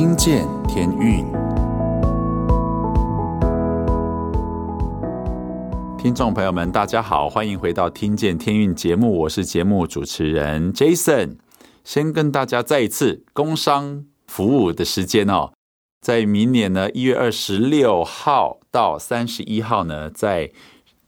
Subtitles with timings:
[0.00, 1.26] 听见天运，
[5.98, 11.36] 听众朋友们，大家好，欢迎回到《听见天运》节目，我是节目主持人 Jason。
[11.84, 15.52] 先跟大家再一次工商服务的时间哦，
[16.00, 20.50] 在明年呢一月二十六号到三十一号呢，在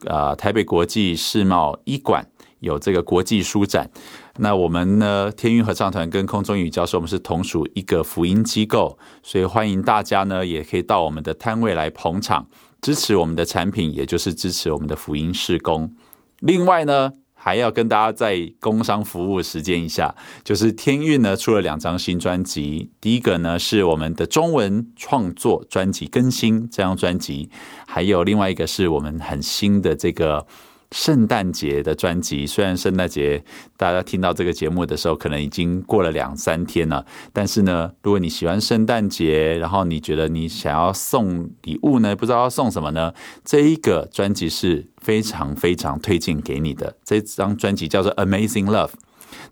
[0.04, 2.28] 啊台北国际世贸一馆
[2.60, 3.90] 有这个国际书展。
[4.38, 12.46] 那我们呢，天韵合唱团跟空中英语教室，我们是同属一个福音机构，所以欢迎大家呢，也可以到我们的摊位来捧场，
[12.80, 15.94] 支持我们的产品，也就是支持我们的福音事工。
[16.40, 27.50] 另外呢，还要跟大家在工商服务时间一下，就是天韵呢出了两张新专辑，第一个呢是我们的中文创作专辑更新这张专辑，
[27.86, 30.46] 还有另外一个是我们很新的这个。
[30.92, 33.42] 圣诞节的专辑，虽然圣诞节
[33.76, 43.12] 大家听到这个节目的时候，可能已经过了两三天了，但是呢，如果你喜欢圣诞节，然后你觉得你想要送礼物呢，不知道要送什么呢？
[43.42, 46.94] 这一个专辑是非常非常推荐给你的。
[47.02, 48.88] 这张专辑叫做《Amazing Love》。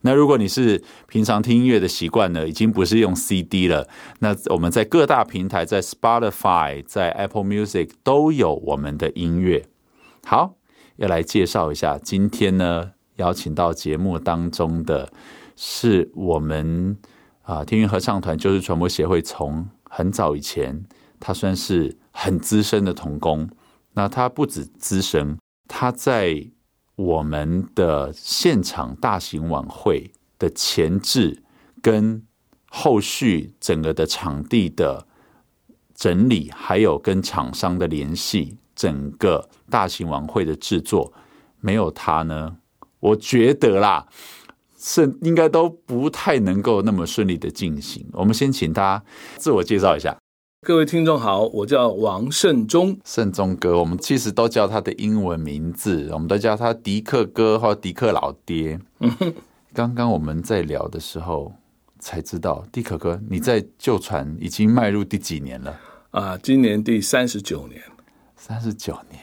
[0.03, 9.65] 那如果你是平常听音乐的习惯呢，已经不是用 CD 了，那我们在各大平台，在 Spotify、在 Apple Music 都有我们的音乐。
[10.25, 10.60] 好。
[11.01, 15.11] 要来介绍一下，今天呢，邀请到节目当中的
[15.57, 16.95] 是我们
[17.41, 20.85] 啊天韵合唱团就是传播协会，从很早以前，
[21.19, 23.49] 他算是很资深的童工。
[23.95, 26.47] 那他不止资深，他在
[26.97, 31.43] 我们的现场大型晚会的前置
[31.81, 32.23] 跟
[32.69, 35.07] 后续整个的场地的
[35.95, 38.59] 整理，还有跟厂商的联系。
[38.81, 41.13] 整个大型晚会的制作
[41.61, 42.57] 没有他呢，
[42.99, 44.07] 我觉得啦，
[44.79, 48.07] 是应该都不太能够那么顺利的进行。
[48.15, 49.05] 我们先请他
[49.37, 50.17] 自我介绍一下。
[50.67, 58.81] 各位听众好，我叫王胜忠，胜忠哥，我们其实都叫他的英文名字，我们都叫他迪克哥或迪克老爹。
[59.75, 61.53] 刚刚我们在聊的时候
[61.99, 65.79] 才知道，迪克哥你在旧船已经迈入第几年了？
[66.13, 67.83] 啊，今年第三十九年。
[68.43, 69.23] 三十九年，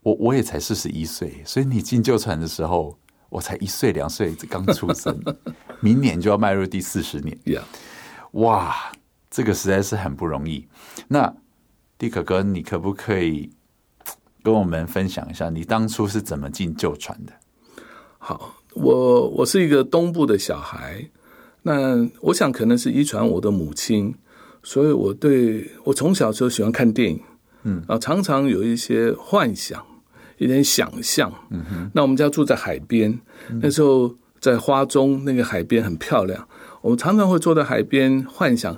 [0.00, 2.96] 我我也才四十一岁，所以你进旧船的时候，
[3.28, 5.20] 我才一岁两岁，刚出生。
[5.82, 7.62] 明年就要迈入第四十年，Yeah.
[8.30, 8.92] 哇，
[9.28, 10.68] 这个实在是很不容易。
[11.08, 11.34] 那
[11.98, 13.50] 迪可哥，你可不可以
[14.44, 17.32] 跟我们分享一下，你当初是怎么进旧船的？
[18.18, 21.10] 好，我我是一个东部的小孩，
[21.62, 24.14] 那我想可能是遗传我的母亲，
[24.62, 27.20] 所以我对我从小就喜欢看电影。
[27.64, 29.84] 嗯，啊，常常有一些幻想，
[30.38, 31.32] 一点想象。
[31.50, 33.10] 嗯哼，那我们家住在海边，
[33.48, 36.48] 嗯、那时候在花中那个海边很漂亮。
[36.80, 38.74] 我们常常会坐在海边幻想，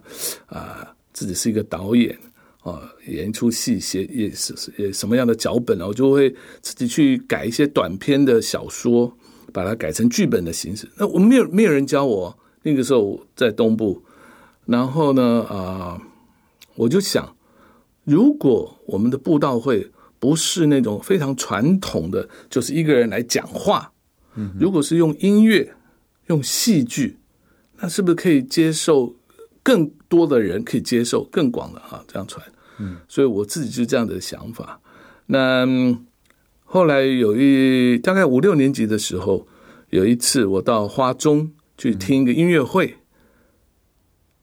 [0.47, 2.15] 啊，自己是一个导演，
[2.63, 6.29] 啊，演一出戏，写也是也什么样的脚本，我就会
[6.61, 9.17] 自己去改一些短篇的小说，
[9.53, 10.87] 把它改成剧本的形式。
[10.99, 14.03] 那我没有没有人教我，那个时候在东部，
[14.67, 15.99] 然后呢，啊，
[16.75, 17.35] 我就想。
[18.05, 23.93] 如果我们的布道会不是那种非常传统的，就是一个人来讲话，
[24.35, 25.75] 嗯，如果是用音乐、
[26.27, 27.19] 用戏剧，
[27.79, 29.17] 那是不是可以接受
[29.63, 32.05] 更多的人可以接受更广的哈？
[32.07, 32.47] 这样传，
[32.79, 34.81] 嗯，所以我自己就这样的想法。
[35.27, 35.67] 那
[36.65, 39.47] 后来有一大概五六年级的时候，
[39.91, 42.97] 有一次我到花中去听一个音乐会，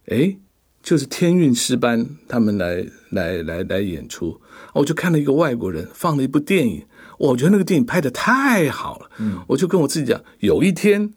[0.07, 0.38] 哎。
[0.83, 4.41] 就是天韵诗班他们来来来来演出，
[4.73, 6.85] 我就看了一个外国人放了一部电影，
[7.17, 11.13] 我觉得那个电影拍的太好了，嗯，我就跟我自己讲，有一天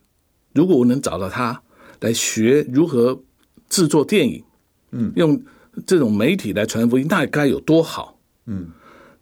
[0.53, 1.63] 如果我能找到他
[2.01, 3.23] 来学如何
[3.69, 4.45] 制作电影，
[4.91, 5.43] 嗯，用
[5.87, 8.69] 这种媒体来传福音，那该有多好，嗯，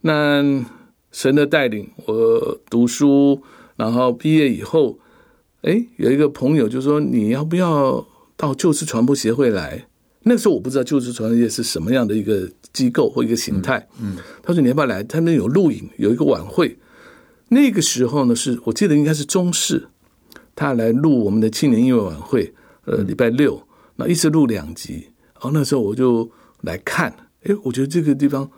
[0.01, 0.65] 那
[1.11, 3.43] 神的带领，我读书，
[3.77, 4.99] 然后毕业以后，
[5.63, 9.87] 哎，有一个朋友就说，你要不要到旧式传播协会来？
[10.25, 13.89] 那个时候我不知道救世传播协是什么样的一个机构或一个形态。
[14.01, 15.03] 嗯，他说你要不要来？
[15.03, 16.79] 他们有录影，有一个晚会。
[17.49, 19.89] 那个时候呢，是我记得应该是中视，
[20.55, 22.55] 他来录我们的青年音乐晚会。
[22.85, 23.67] 呃，礼拜六，
[23.97, 25.09] 那一直录两集。
[25.35, 26.31] 然后那时候我就
[26.61, 28.51] 来看，哎，我觉得这个地方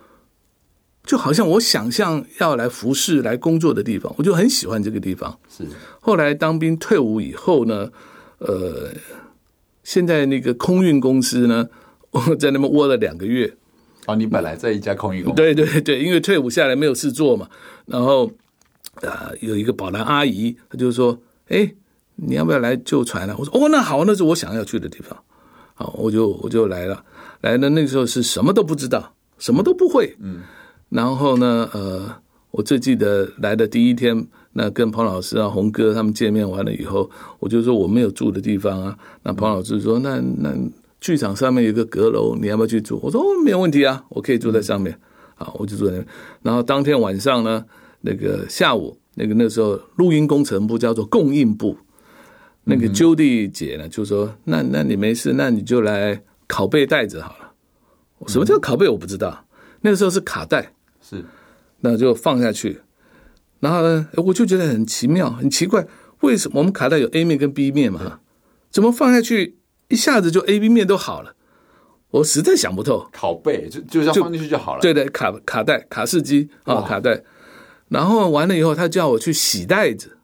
[1.05, 5.39] 就好像我想象要来服侍、来工作的地方，我就很喜欢这个地方。
[5.49, 5.65] 是。
[6.01, 7.91] 后来当兵退伍以后呢，
[8.39, 8.91] 呃。
[9.85, 11.69] 现在那个空运公司呢，
[12.11, 13.55] 我在那边窝了两个月。
[14.07, 15.37] 哦，你本来在一家空运公司？
[15.37, 17.49] 对对对，因为退伍下来没有事做嘛。
[17.87, 18.27] 然后
[18.97, 21.73] 啊、呃，有一个保兰阿姨，她就说：“哎，
[22.17, 25.17] 你要不要来救传啊？”我说：“哦，那好，那是我想要去的地方。”
[25.75, 27.05] 好，我就我就来了，
[27.41, 30.43] 来了那个时候是什么都不知道，什么都不会，嗯，
[30.89, 32.15] 然后呢，呃，
[32.53, 40.55] 我最记得来的第一天，那跟彭老师啊、洪哥他们见面完了以后，我就说我没有住的地方啊，那彭老师说那那
[41.01, 42.99] 剧场上面有个阁楼，你要不要去住？
[43.03, 44.99] 我说哦，没有问题啊，我可以住在上面，
[45.37, 46.05] 啊，我就住在那。
[46.43, 47.65] 然后当天晚上呢，
[48.01, 51.77] 那个下午，那个那时候录音工程部叫做供应部。
[52.67, 57.53] 那个 Judy 姐呢，就说：“那那你没事，那你就来拷贝带子好了。
[58.27, 58.89] 什么叫拷贝？
[58.89, 59.45] 我不知道。
[59.83, 60.73] 那个时候是卡带，
[61.03, 61.23] 是，
[61.81, 62.81] 那就放下去。
[63.61, 65.87] 然后呢，我就觉得很奇妙，很奇怪，
[66.21, 68.21] 为什么我们卡带有 A 面跟 B 面嘛？
[68.71, 69.59] 怎么放下去
[69.89, 71.35] 一下子就 A、B 面都好了？
[72.11, 73.09] 我实在想不透。
[73.13, 74.81] 拷贝就就这样放进去就好了。
[74.81, 77.23] 对对，卡卡带、卡式机啊，卡带。
[77.89, 80.19] 然后完了以后，他叫我去洗袋子。”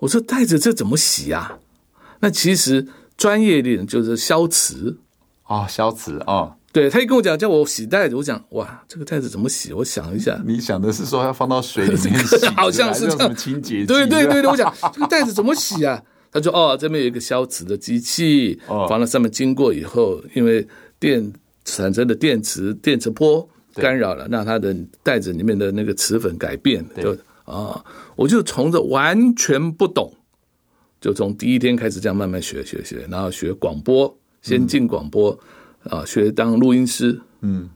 [0.00, 1.58] 我说袋子这怎么洗啊？
[2.20, 2.86] 那其实
[3.16, 4.98] 专业一点就是消磁
[5.42, 6.57] 啊，消磁啊。
[6.78, 9.72] 对，他一跟我讲叫我洗袋子，我讲哇，这个袋子怎么洗？
[9.72, 16.02] 我想一下， 你想的是说要放到水里面洗， 好像是这样清洁对对对，我讲这个袋子怎么洗啊？
[16.30, 20.66] 他说哦，这边有一个消磁的机器，放到上面经过以后，因为
[21.00, 21.32] 电
[21.64, 27.16] 产生的电磁电磁波干扰了，让它的袋子里面的那个磁粉改变，就。
[27.48, 27.82] 啊！
[28.14, 30.12] 我就从这完全不懂，
[31.00, 35.30] 就从第一天开始这样慢慢学学学，然后学广播，先进广播，
[35.84, 37.70] 啊，学当录音师，嗯，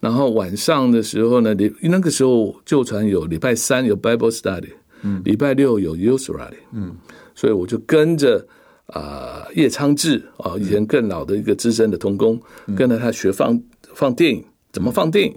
[0.00, 4.70] 然后晚上的时候呢，礼那个时候旧传有礼拜三有 Bible Study，
[5.02, 6.94] 嗯，礼拜六有 Youth Rally，嗯，
[7.34, 8.46] 所以我就跟着
[8.86, 12.40] 啊叶昌志啊，以前更老的一个资深的童工，
[12.76, 13.60] 跟着他学放
[13.94, 15.34] 放电影，怎么放电影，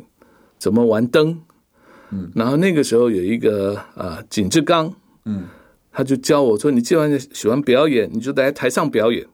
[0.57, 1.39] 怎么玩灯。
[2.11, 4.93] 嗯，然后那个时候有一个啊，景志刚，
[5.25, 5.43] 嗯，
[5.91, 9.25] 他就教我说：“你既然喜欢表演，你就在台上表演。”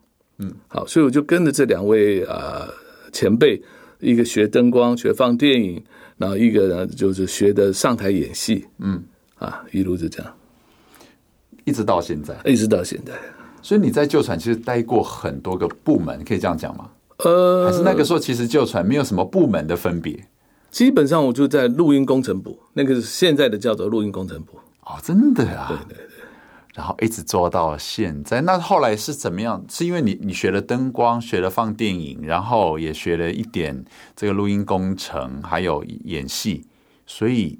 [0.44, 2.68] 嗯，好，所以我就跟着这两位啊
[3.12, 3.62] 前辈，
[4.00, 5.84] 一个学灯光，学放电影，
[6.18, 8.66] 然后一个呢就是学的上台演戏。
[8.80, 9.01] 嗯，
[9.38, 10.34] 啊，一路就这样，
[11.66, 13.13] 一直到现在，一直到现在。
[13.62, 16.90] 所以你在旧船其实待过很多个部门，可以这样讲吗？
[17.19, 20.28] 呃，还是那个时候其实旧船没有什么部门的分别。
[20.69, 24.57] 基本上我就在录音工程部，那个是现在的叫做录音工程部。
[24.81, 25.68] 哦，真的啊？
[25.69, 26.12] 对对对。
[26.74, 28.42] 然后一直做到现在。
[28.42, 29.64] 那后来是怎么样？
[29.70, 33.86] 是因为你你学了灯光，学了放电影，然后也学了一点
[34.16, 36.66] 这个录音工程，还有演戏。
[37.06, 37.60] 所以，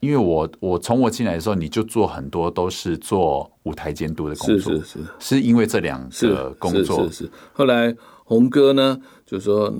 [0.00, 4.72] 因为我我从我进来的时候，你就做很多都是做舞台监督的工作。
[4.72, 4.98] 是是是。
[5.18, 7.04] 是因为这两个工作。
[7.04, 7.30] 是是是。
[7.52, 7.94] 后来
[8.24, 9.72] 红哥呢，就说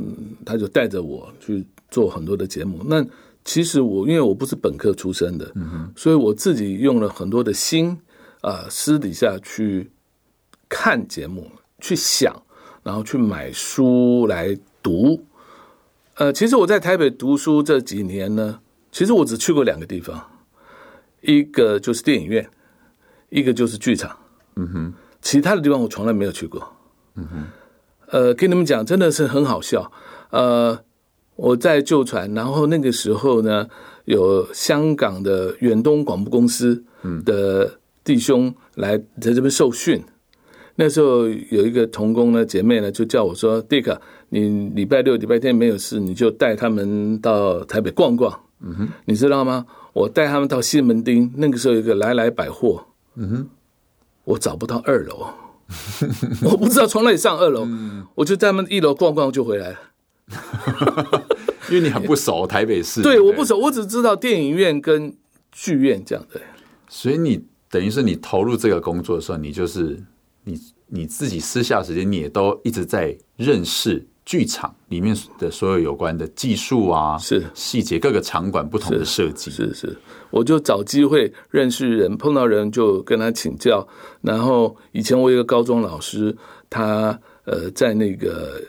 [0.45, 1.67] 他就带着我去。
[1.89, 3.03] 做很多的节目，那
[3.45, 5.51] 其实我因为我不是本科出身的，
[5.95, 7.97] 所以我自己用了很多的心啊、
[8.47, 9.91] 呃，私底下去
[10.69, 11.51] 看节目，
[11.81, 12.33] 去想，
[12.85, 15.21] 然后去买书来读。
[16.15, 18.61] 呃，其实我在台北读书这几年呢，
[18.93, 20.25] 其实我只去过两个地方，
[21.23, 22.49] 一个就是电影院，
[23.31, 24.17] 一个就是剧场，
[24.55, 26.73] 嗯哼，其他的地方我从来没有去过，
[27.17, 27.45] 嗯哼，
[28.13, 29.91] 呃，跟你们讲，真的是很好笑，
[30.31, 30.79] 呃。
[31.35, 33.69] 我在旧船，然后那个时候呢，
[34.07, 36.83] 有香港的远东广播公司
[37.27, 40.01] 的弟兄来在这边受训。
[40.77, 43.99] 那时候有一个童工呢，姐妹呢，就叫我说：“Dick，
[44.29, 49.67] 你礼拜六、礼拜天没有事，你就带他们到台北逛逛。”嗯哼，你知道吗？
[49.93, 52.87] 我带他们到西门町，那个时候有一个来来百货。
[53.17, 53.49] 嗯哼，
[54.25, 55.27] 我找不到二楼，
[56.43, 57.67] 我不知道从哪里上二楼，
[58.15, 59.79] 我就在他们一楼逛逛就回来了。
[61.71, 65.15] 因为你很不熟台北市，对，我不熟，我只知道电影院跟
[65.51, 66.41] 剧院这样的。
[66.89, 67.45] 所以你
[67.77, 70.03] 等于是你投入这个工作的时候，你就是
[70.45, 79.99] 你你自己私下时间，你也都一直在认识剧场里面的所有有关的技术啊，是细节，各个场馆不同的设计，是是，是。
[80.31, 83.87] 我就找机会认识人，碰到人就跟他请教。
[84.23, 86.35] 然后以前我有一个高中老师，
[86.71, 88.63] 他呃在那个。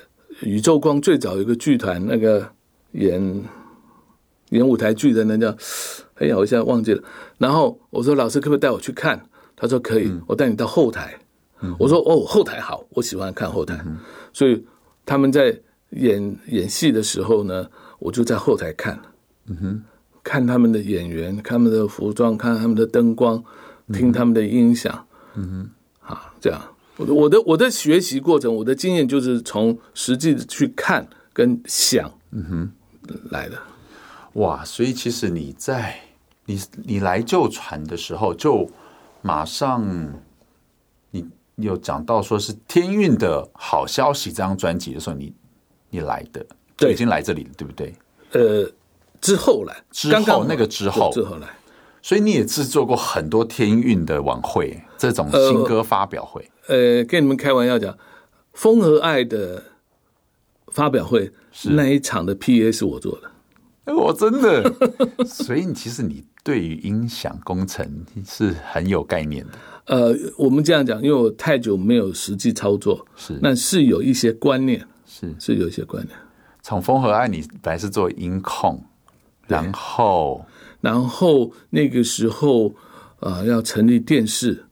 [0.43, 2.47] 宇宙光最早有一个剧团，那个
[2.91, 3.43] 演
[4.49, 5.57] 演舞台剧的那叫，
[6.19, 7.03] 哎呀，我现在忘记了。
[7.37, 9.21] 然后我说老师可不可以带我去看？
[9.55, 11.17] 他说可以，我带你到后台。
[11.61, 13.79] 嗯、我说哦，后台好，我喜欢看后台。
[13.85, 13.97] 嗯、
[14.31, 14.63] 所以
[15.05, 15.59] 他们在
[15.89, 18.99] 演演戏的时候呢，我就在后台看。
[19.47, 19.83] 嗯哼，
[20.23, 23.43] 看他们的演员，看他们的服装，看他们的灯光，
[23.91, 25.07] 听他们的音响。
[25.33, 25.69] 嗯
[26.05, 26.61] 哼，啊，这样。
[26.97, 32.71] 我的我的学习过程，我的经验就是从实际的去看跟想，嗯哼，
[33.31, 33.57] 来的。
[34.33, 35.99] 哇，所以其实你在
[36.47, 38.67] 你你来旧传的时候，就
[39.21, 39.85] 马上
[41.11, 45.33] 你有讲到说是天运的好消息这张专辑的时候，你
[45.89, 46.45] 你来的，
[46.77, 47.93] 对，已经来这里了，对不对？
[48.31, 48.71] 呃，
[49.19, 51.47] 之后来，之后那个之后，之后来，
[52.01, 56.49] 所以你也制作过很多天运的晚会，这种新歌发表会。
[56.67, 57.97] 呃，呃跟你们开玩笑讲，
[58.53, 59.63] 风和爱的
[60.67, 63.31] 发表会是那一场的 PA 是我做的。
[63.93, 64.71] 我真的，
[65.25, 67.85] 所以你其实你对于音响工程
[68.25, 69.51] 是很有概念的。
[69.87, 76.17] 呃，我们这样讲，因为我太久没有实际操作，是，那是有一些观念，是是有一些观念。
[76.61, 78.81] 从风和爱，你本来是做音控，
[79.45, 80.45] 然后
[80.79, 82.69] 然后那个时候
[83.19, 84.63] 啊、呃，要成立电视，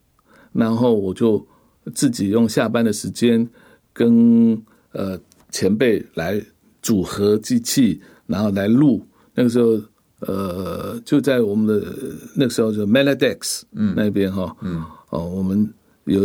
[0.54, 1.46] 然后我就
[1.94, 3.46] 自己用下班的时间
[3.92, 4.64] 跟
[4.94, 5.20] 呃
[5.52, 6.42] 前辈来
[6.82, 8.02] 组合机器。
[8.28, 9.06] 然后来录，
[9.36, 9.80] 那个时候，
[10.28, 11.88] 呃，就在我们的
[12.36, 13.94] 那个时候就 Melodex 嗯。
[13.96, 14.84] 那边哈嗯。
[15.10, 15.72] 哦，我们
[16.06, 16.22] 有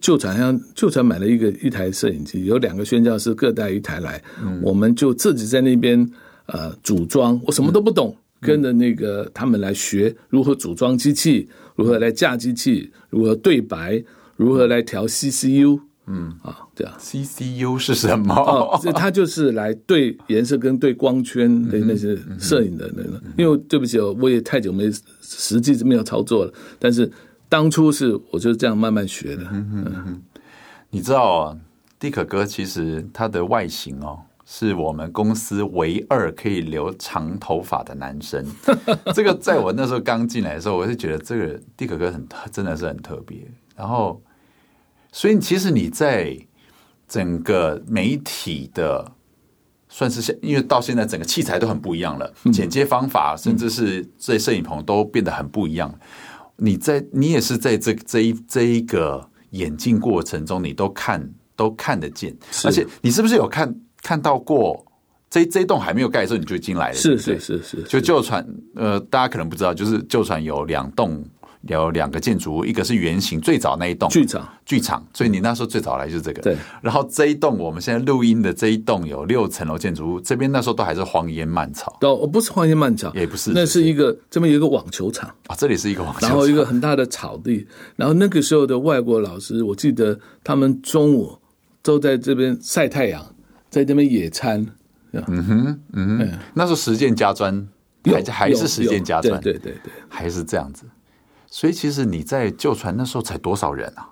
[0.00, 6.08] 旧船像旧船买了一个一台摄影机，有两个宣教师各带一台来，嗯，我们就自己在那边
[6.46, 14.02] 呃组装，我什么都不懂，嗯，跟着那个他们来学如何组装机器，如何来架机器，如何对白，
[14.36, 15.80] 如何来调 CCU。
[16.10, 18.34] 嗯啊，这样 CCU 是什么？
[18.34, 23.20] 哦，这它就是来对颜色跟对光圈的那些摄影的那个。
[23.36, 26.52] 因为对不起，我也太久没实际没有操作了。
[26.78, 27.10] 但是
[27.48, 29.42] 当初是我就是这样慢慢学的。
[29.52, 30.22] 嗯嗯嗯。
[30.90, 31.58] 你知道啊，
[31.98, 38.42] 蒂可哥其实他的外形哦，是我们公司唯二可以留长头发的男生。
[39.14, 43.38] 这个在我那时候刚进来的时候，我是觉得这个蒂可哥很真的是很特别。
[43.76, 44.20] 然后。
[45.10, 46.36] 所以，其实你在
[47.08, 49.10] 整个媒体的，
[49.88, 55.92] 算是现，因为到现在整个器材都很不一样了，剪接方法，甚至是这摄影棚都变得很不一样。
[56.56, 62.36] 你在，你也是在这这一这一个演进过程中，你都看都看得见。
[62.64, 64.84] 而且，你是不是有看看到过
[65.30, 66.94] 这这一栋还没有盖的时候，你就进来了？
[66.94, 71.24] 是是是是，就旧船，呃，大家可能不知道，就是旧船有两栋。
[71.62, 76.40] 有两个建筑物，一个是圆形，最早那一栋剧场，剧场，所以你那时候最早来就是这个。
[76.42, 81.98] 对，然后这一栋我们现在录音的这一栋有六层楼建筑物，这边那时候都还是荒烟蔓草。
[82.02, 85.28] 哦，不是荒烟蔓草，也不是，那是一个这边有一个网球场。
[85.48, 91.36] 啊，这里是一个网球场，然后一个很大的草地，然后那个时候的外国老师，我记得他们中午
[91.82, 93.24] 都在这边晒太阳，
[93.68, 94.66] 在这边野餐。
[95.10, 97.66] 嗯哼，嗯哼，那时候实践家专
[98.04, 100.84] 还还是实践家专，对对对对，还是这样子。
[101.50, 104.10] 所以其实你在旧船那时候才多少人啊？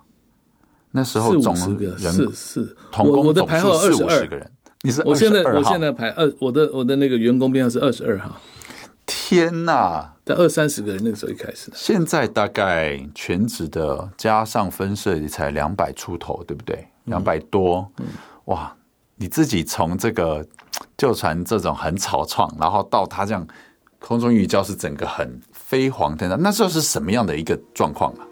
[0.90, 4.50] 那时候总人是是，同工我的排号二十二个人。
[4.83, 8.40] 你是我现在我现在排二，我的我的那个员工编号是二十二号。
[9.05, 11.71] 天哪，在二三十个人那个时候一开始。
[11.75, 16.87] 现在大概全职的加上分社也才两百出头，对不对？
[17.05, 17.90] 两百多。
[18.47, 18.75] 哇，
[19.16, 20.47] 你自己从这个
[20.97, 23.47] 旧船这种很草创，然后到他这样
[23.99, 25.41] 空中寓教是整个很。
[25.69, 28.23] 飞黄腾达，那时候是什么样的一个状况啊？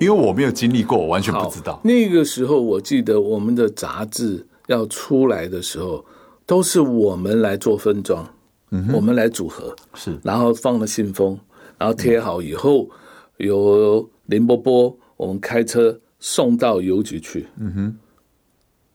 [0.00, 1.78] 因为我没有经历过，我完全不知道。
[1.84, 6.04] 那个时候，我记得我们的杂志要出来的时候，
[6.46, 8.26] 都是我们来做分装，
[8.70, 11.38] 嗯，我们来组合，是，然后放了信封，
[11.76, 12.88] 然后贴好以后，
[13.38, 17.96] 嗯、由林波波我们开车送到邮局去，嗯哼，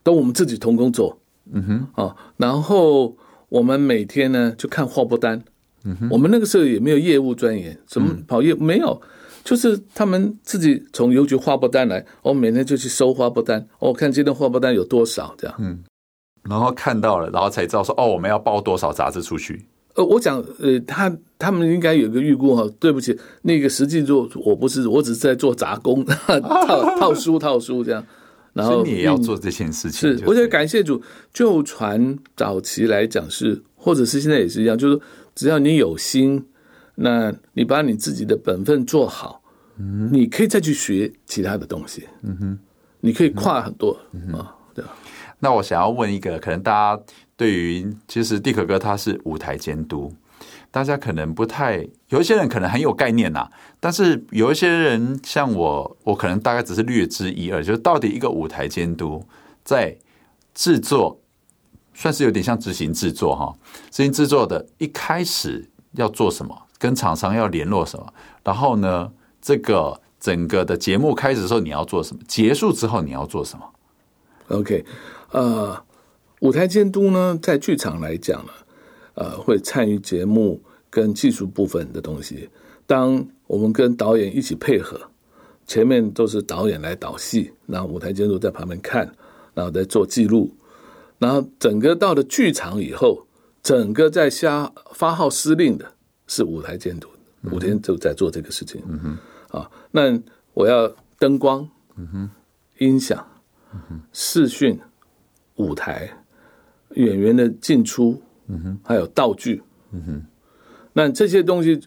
[0.01, 1.19] 都我们自己同工做，
[1.51, 3.15] 嗯哼，啊，然后
[3.49, 5.43] 我们每天呢就看货不单。
[5.83, 6.09] 嗯哼。
[6.09, 8.99] 我们那个时候也没有业务专员，什么跑业、嗯、没有，
[9.45, 15.83] 就是他们自己从邮局划拨单来，我每天就去收发拨单，我看今天发拨单有多少这样，嗯，
[16.49, 19.63] 然后看到了，然后才知道说哦，我们要报多少杂志出去。
[19.93, 28.03] 呃，我讲呃，他他们应该有个预估哈，对不起，那个实际做我不是，我只是在做杂工， 套 套书套书这样，
[28.53, 30.99] 然后你也要做这件事情，是，我觉得感谢主，
[31.31, 34.99] 就传早期来讲是，或者是现在也是一样，就是。
[35.35, 36.41] 只要你有心，
[36.95, 39.41] 那你把你自己的本分做好，
[39.77, 42.59] 嗯，你可以再去学其他的东西，嗯哼，
[43.01, 43.91] 你可以跨很多
[44.33, 44.95] 啊，对吧？
[45.39, 47.03] 那我想要问一个，可能大家
[47.35, 50.13] 对于其实地可哥他是舞台监督，
[50.71, 59.23] 大家可能不太，有一些人可能很有概念呐，但是有一些人像我，我可能大概只是略知一二，就是到底一个舞台监督
[59.63, 59.97] 在
[60.53, 61.19] 制作。
[61.97, 63.55] 算是有点像执行制作哈，
[63.89, 69.11] 执行制作的一开始要做什么，跟厂商要联络什么，然后呢，
[69.41, 73.65] 这个整个的节目开始的时候你要做什么，结束之后你要做什么
[74.49, 74.85] ？OK，
[75.31, 75.83] 呃，
[76.41, 78.51] 舞台监督呢，在剧场来讲呢，
[79.15, 82.49] 呃，会参与节目跟技术部分的东西。
[82.85, 85.09] 当我们跟导演一起配合，
[85.65, 89.11] 前面都是导演来导戏，然后舞台监督在旁边看，
[89.55, 90.53] 然后在做记录。
[91.17, 93.25] 然后整个到了剧场以后，
[93.63, 95.93] 整个在下发号施令的
[96.27, 97.07] 是舞台监督，
[97.51, 98.81] 五天就在做这个事情。
[98.87, 98.99] 嗯
[99.51, 100.19] 哼，啊，那
[100.53, 102.29] 我要灯光，嗯哼，
[102.79, 103.25] 音响，
[103.73, 104.79] 嗯哼，视讯，
[105.55, 106.09] 舞台，
[106.95, 109.61] 演员的进出，嗯哼，还有道具，
[109.91, 110.23] 嗯哼，
[110.93, 111.79] 那这些东西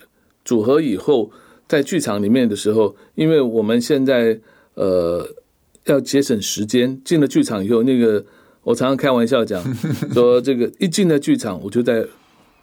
[0.45, 1.31] 组合以后，
[1.67, 4.41] 在剧场里面的时候，因为我们现在
[4.75, 5.29] 呃
[5.85, 8.25] 要节省时间，进了剧场以后那个。
[8.65, 9.65] 我常常开玩笑讲，
[10.13, 12.07] 说这个一进了剧场，我就在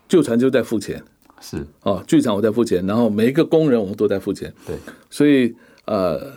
[0.08, 1.04] 旧船就在付钱，
[1.41, 4.76] 是哦，剧场我在付钱，然后每一个工人我们都在付钱，对，
[5.10, 5.54] 所以
[5.86, 6.32] 呃，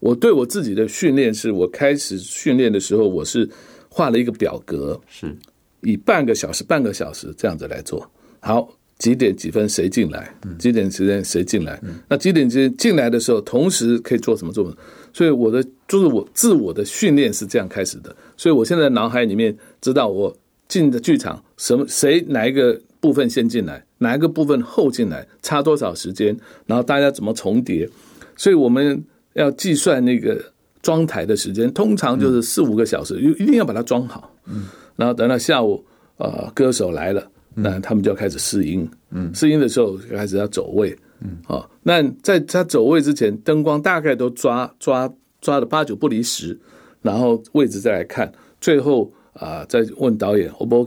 [0.00, 3.48] 我对我自己的训练是，我开始训练的时候，我是
[3.88, 5.36] 画了一个表格，是
[5.82, 8.10] 以半个小时、半个小时这样子来做，
[8.40, 8.68] 好。
[8.98, 10.32] 几点几分谁进来？
[10.60, 11.82] 几点时间谁进来？
[12.08, 14.76] 那几点进进来的时候，同时可以做什么做什么？
[15.12, 18.14] 所以我的就是我自我的训练是这样开始的。
[18.36, 20.32] 所以我现在脑海里面知道我
[20.68, 26.36] 进的剧场什么谁哪一个部分先进来，哪一个部分后进来，差多少时间，
[26.66, 27.88] 然后大家怎么重叠。
[28.36, 29.02] 所以我们
[29.34, 30.38] 要计算那个
[30.82, 34.30] 装台的时间，通常就是四五个小时，一定要把它装好。
[34.46, 35.82] 嗯，然后等到下午，
[36.18, 37.26] 呃，歌手来了。
[37.54, 45.06] 那他们就要开始试音，嗯，试音的时候开始要走位，嗯，好，那在他走位之前，灯光大概都抓抓
[45.42, 46.58] 抓的八九不离十，
[47.02, 50.82] 然后位置再来看，最后啊、呃、再问导演 O 不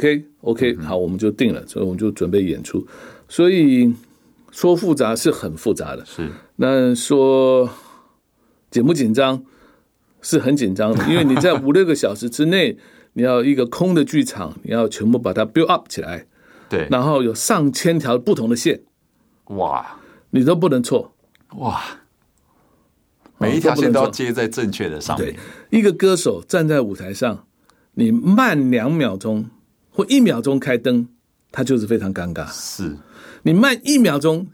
[0.45, 2.85] OK？OK，好，我们就定了，所以我们就准备演出。
[3.27, 3.93] 所以
[4.51, 7.69] 说复杂是很复杂的，是那说
[8.69, 9.43] 紧不紧张
[10.21, 12.77] 是很紧张的， 因为你在五六个小时之内，
[13.13, 16.27] 你要一个空的剧场，你要全部把它 build up 起来。
[16.69, 18.81] 对，然后有上千条不同的线，
[19.45, 19.99] 哇，
[20.31, 21.13] 你都不能错，
[21.57, 21.81] 哇，
[23.37, 25.35] 每一条线都要接在正确的上面。
[25.69, 27.45] 对，一个歌手站在舞台上，
[27.93, 29.49] 你慢两秒钟
[29.95, 31.07] 或一秒钟开灯，
[31.51, 32.45] 它就是非常尴尬。
[32.51, 32.95] 是，
[33.43, 34.45] 你慢一秒钟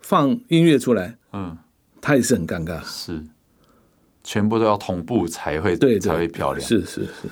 [0.00, 1.56] 放音乐出来，嗯，
[2.00, 2.82] 它也是很尴尬。
[2.84, 3.24] 是，
[4.24, 6.68] 全部都要同步才会对，才会漂亮。
[6.68, 7.28] 是是是，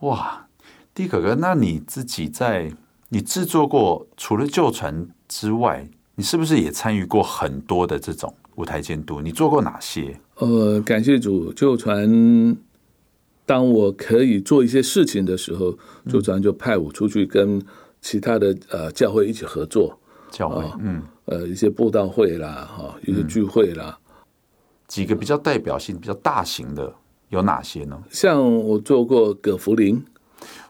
[0.00, 0.46] 哇，
[0.92, 2.72] 地可哥，那你自己在。
[3.14, 9.20] 你制作过除了旧船之外，你是不是也参与过很多的这种舞台监督？
[9.20, 10.18] 你做过哪些？
[10.36, 12.08] 呃，感谢主，旧传，
[13.44, 15.76] 当我可以做一些事情的时候，
[16.08, 17.60] 组长就派我出去跟
[18.00, 19.98] 其他的呃教会一起合作。
[20.30, 23.98] 教会，嗯，呃，一些布道会啦，哈，一些聚会啦，
[24.88, 26.92] 几个比较代表性、比较大型的
[27.28, 28.02] 有哪些呢？
[28.10, 30.02] 像我做过葛福林。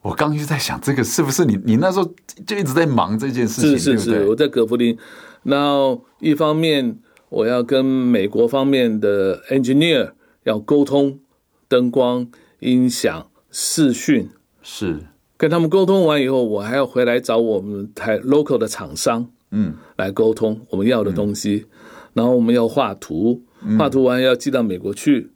[0.03, 1.57] 我刚就在想，这个是不是你？
[1.65, 2.13] 你那时候
[2.45, 3.79] 就一直在忙这件事情？
[3.79, 4.99] 是是是，对对，我在葛福林。
[5.45, 6.99] 然后一方面
[7.31, 10.11] 我要跟美国方面的 engineer
[10.43, 11.21] 要沟通，
[11.69, 12.27] 灯光、
[12.63, 14.31] 音响、视讯，
[14.63, 14.99] 是。
[15.37, 21.67] 跟他们沟通完以后，我还要回来找我们台 local 的厂商，嗯，来沟通我们要的东西。
[21.67, 21.79] 嗯、
[22.13, 23.43] 然后我们要画图，
[23.77, 25.33] 画图完要寄到美国去，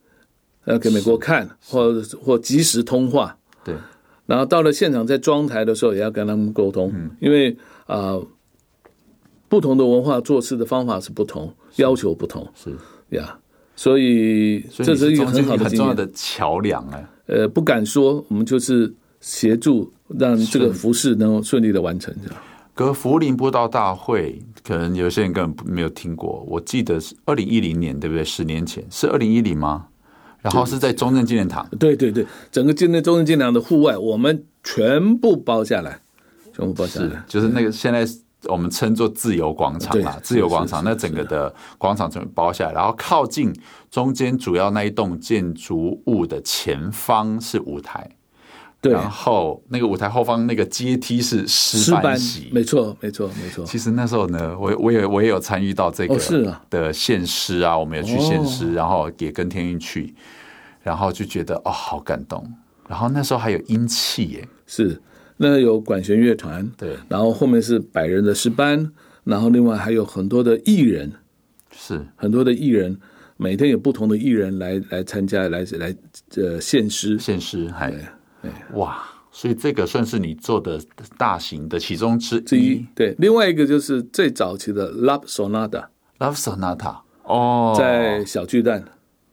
[0.66, 3.36] 要给美国看，或或及时通话。
[3.64, 3.74] 对，
[4.26, 7.50] 然后到了现场在装台的时候，也要跟他们沟通，嗯、因为
[7.86, 8.26] 啊、呃，
[9.48, 12.70] 不同的文化做事的方法是不同，要求不同，是。
[13.08, 13.36] 呀，
[13.74, 17.04] 所以这是一个很好的很重要的桥梁哎。
[17.26, 22.40] 呃，不敢说，我们就是协助让这个服饰能够顺利的完成这样。
[22.74, 26.44] 可福林布道大会，可能有些人根本没有听过。
[26.46, 28.22] 我记得是二零一零年，对不对？
[28.22, 29.86] 十年前是二零一零吗？
[30.42, 31.66] 然后是在中正纪念堂。
[31.78, 35.98] 对对对，整个今天中正纪念堂的户外，我们全部包下来，
[36.54, 38.06] 全部包下来，就是那个现在
[38.48, 43.54] 我们称作自由广场啊，自由广场，那整个的广场全部包下来，然后靠近
[43.90, 48.09] 中间主要那一栋建筑物的前方是舞台。
[48.78, 53.64] 对，然后那个舞台后方那个阶梯是石班席，没错，没错，没错。
[53.64, 56.16] 其实那时候呢，我我也我也有参与到这个
[56.68, 60.14] 的献诗啊，我们有去献诗，然后也跟天运去，
[60.82, 62.46] 然后就觉得哦，好感动。
[62.87, 65.02] 然后那时候还有阴气耶，是
[65.37, 68.90] 那有管弦乐团，对，然后后面是百人的诗班，
[69.25, 71.12] 然后另外还有很多的艺人，
[71.70, 72.01] 是。
[72.16, 72.99] 很多的艺人，
[73.37, 75.94] 每天有不同的艺人来来参加，来来
[76.37, 77.92] 呃献诗，献诗还。
[78.75, 80.81] 哇，所以这个算是你做的
[81.18, 82.87] 大型的其中之一。
[82.94, 88.85] 对，另外一个就是最早期的 Love Sonata，Love Sonata 哦，在小巨蛋。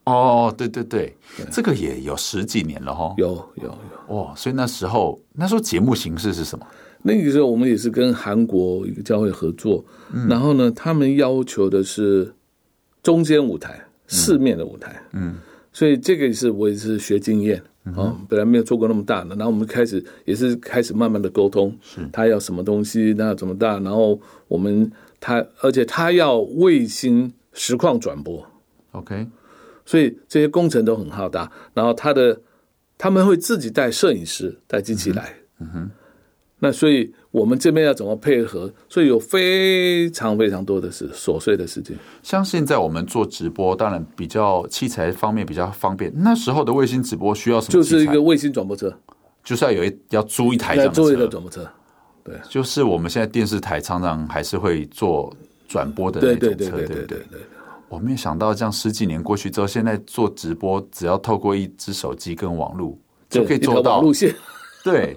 [0.06, 1.16] 哦，对对对，
[1.52, 3.14] 这个也有十几年了哈。
[3.18, 3.78] 有有有。
[4.08, 6.66] 哦，所以那时候那时候节目形式是什么？
[7.04, 9.84] 那个时候我们也是跟韩国一个教会合作，
[10.30, 12.34] 然后呢，他们要求的是
[13.02, 15.02] 中间舞台，四面的舞台。
[15.14, 15.36] 嗯，
[15.72, 17.62] 所以这个也是我也是学经验。
[17.98, 22.00] 哦，本来没有做过那么大的，然后我们开始也是开始慢慢的沟通，是。
[22.14, 24.90] 他要什么东西，那怎么大，然后我们
[25.20, 28.46] 他，而且他要卫星实况转播
[28.94, 29.28] ，OK，
[29.86, 32.40] 所以这些工程都很浩大，然后他的
[32.98, 35.92] 他们会自己带摄影师带机器来，嗯哼，
[36.60, 37.14] 那所以。
[37.34, 38.72] 我们这边要怎么配合？
[38.88, 41.98] 所以有非常非常多的是琐碎的事情。
[42.22, 46.14] 像现在我们做直播，当然比较器材方面比较方便。
[46.18, 47.72] 那时候的卫星直播需要什么？
[47.72, 48.96] 就是一个卫星转播车，
[49.44, 51.02] 就是要有一要租一台这样的车。
[51.02, 51.68] 租一个转播车，
[52.24, 55.36] 对，就是我们现在电视台常常还是会做
[55.68, 57.40] 转播的那种车，对对对对对对。
[57.94, 62.98] 我没有想到，这样十几年过去之后，现在做直播只要透过一只手机跟网络
[63.30, 64.34] 就可以做到路线，
[64.84, 65.16] 对。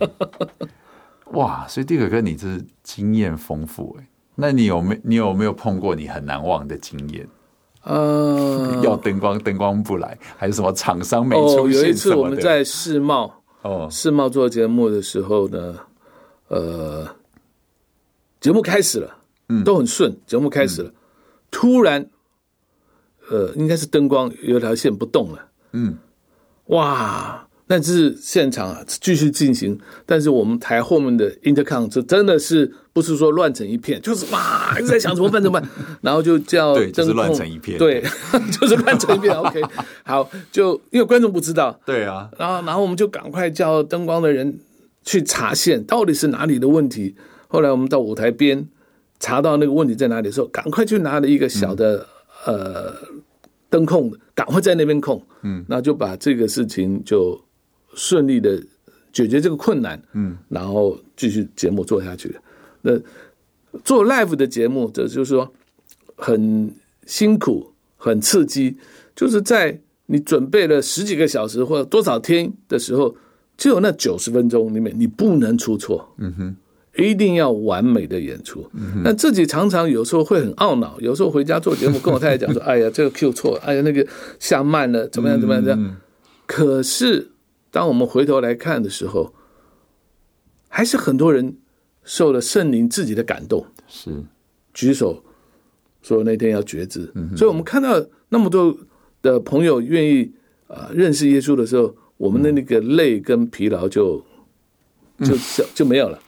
[1.33, 7.27] 哇，所以弟可哥，你这是经验丰富哎，那你有没你有没有碰过你很难忘的经验？
[7.83, 11.81] 呃， 要灯光灯光不来，还是什么厂商没出现？
[11.81, 15.75] 哦，有一次我们在世贸哦，世贸做节目的时候呢，
[16.49, 17.09] 呃，
[18.39, 19.17] 节目开始了，
[19.49, 20.95] 嗯，都很顺，节目开始了，嗯，
[21.51, 22.07] 突然，
[23.31, 25.97] 呃，应该是灯光有条线不动了，嗯，
[26.67, 27.43] 哇。
[27.69, 35.69] 但是现场啊继续进行，但是我们台后面的 intercom 这真的是不是说乱成一片，就是哇一直在想怎么办怎么办，
[36.01, 38.01] 然后就叫对，就是乱成一片，对，
[38.61, 39.35] 就是乱成一片。
[39.37, 39.61] OK，
[40.05, 44.61] 好，就因为观众不知道，对啊，然后然后我们就赶快叫灯光的人
[45.03, 47.17] 去查线，到底是哪里的问题。
[47.49, 48.65] 后来我们到舞台边
[49.19, 52.07] 查到那个问题在哪里的时候，赶快去拿了一个小的、嗯、
[52.47, 52.97] 呃
[53.69, 57.39] 灯控，赶快在那边控，嗯，那就把这个事情就。
[57.99, 58.63] 顺利的
[59.11, 62.37] 解决这个困难，嗯，然后继续节目做下去。
[62.83, 62.93] 那
[63.83, 65.51] 做 live 的节目，这就是说
[66.15, 66.71] 很
[67.07, 68.77] 辛苦、很刺激，
[69.15, 73.17] 就是在你准备了十几个小时或者多少天的时候，
[73.57, 76.57] 只有那九十分钟里面，你不能出错，嗯哼，
[76.97, 78.69] 一定要完美的演出。
[79.05, 84.07] 那自己常常有时候会很懊恼，有时候回家做节目，跟我太太讲说：“哎呀，这个 Q 错，哎呀，那个
[84.39, 85.97] 下慢了，怎么样，怎么样，这样。”
[86.47, 87.33] 可是。
[87.69, 89.35] 当我们回头来看的时候，
[90.67, 91.59] 还是很多人
[92.05, 94.25] 受了圣灵自己的感动，是
[94.73, 95.23] 举手
[96.01, 97.13] 说那天要决志。
[97.17, 98.75] 嗯、所以，我们看到那么多
[99.21, 100.33] 的朋友愿意
[100.69, 104.25] 啊、呃、认识耶稣的时候，我们的那个累跟疲劳就、
[105.19, 106.19] 嗯、就就就没有了，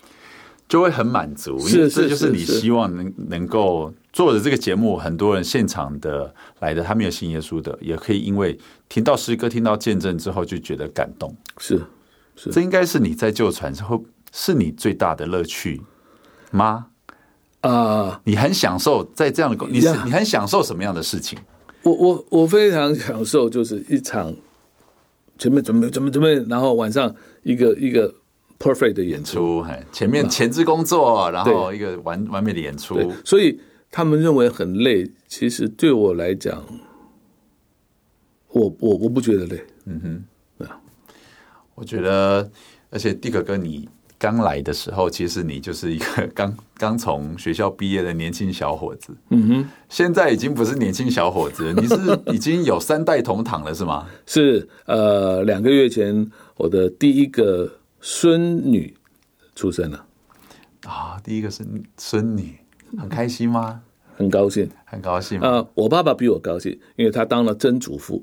[0.68, 1.59] 就会很满足。
[1.61, 4.96] 是，是，这就是你希望能能够做的这个节目。
[4.96, 8.59] 很多人现场的来的，他没有信耶稣的，也可以因为。
[8.90, 11.37] 听到诗歌，听到见证之后，就觉得感动。
[11.59, 11.78] 是，
[12.37, 14.02] 是，这应该是你在救传之后，
[14.33, 15.83] 是你最大的乐趣
[16.50, 16.87] 吗？
[17.61, 21.38] 啊、呃，你很享受在这样的工，你是你很享受什么样的事情？
[21.83, 24.35] 我我我非常享受，就是一场
[25.37, 28.14] 前面准备准备准备，然后晚上一个一个
[28.59, 33.12] perfect 的演出，前面前置工作，然后一个完完美的演出。
[33.25, 36.62] 所以他们认为很累，其实对我来讲。
[38.51, 39.62] 我我我不觉得累。
[39.85, 40.25] 嗯哼，
[40.59, 40.81] 对啊，
[41.75, 42.51] 我觉得，
[42.90, 43.88] 而且蒂可哥你。
[44.21, 49.14] 刚来的时候，其实你就是一个 刚刚从学校毕业的年轻小伙子。
[49.31, 51.94] 嗯哼，现在已经不是年轻小伙子，你是
[52.35, 54.09] 已经有三代同堂了，是吗？
[54.27, 58.94] 是，呃，两个月前我的第一个孙女
[59.54, 60.04] 出生了。
[60.87, 61.64] 啊，第一个是
[61.96, 62.56] 孙女，
[62.96, 63.80] 很开心吗？
[64.16, 65.38] 很高兴，很高兴。
[65.40, 68.22] 啊、呃，我爸爸比我高兴，因为他当了曾祖父。